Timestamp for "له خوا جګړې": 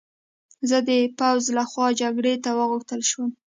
1.57-2.33